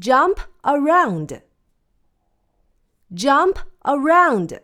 [0.00, 1.42] jump around
[3.14, 4.60] jump around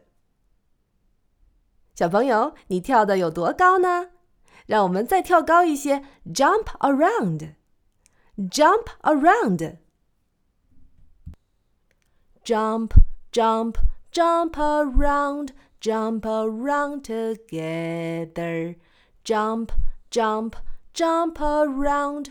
[1.95, 4.11] 小朋友你跳的有多高呢
[4.67, 7.55] 让我们再跳高一些 jump around
[8.51, 9.77] jump around
[12.45, 12.93] jump
[13.33, 13.77] jump
[14.11, 18.77] Jump around, jump around together.
[19.23, 19.73] Jump,
[20.11, 20.57] jump,
[20.95, 22.31] jump around,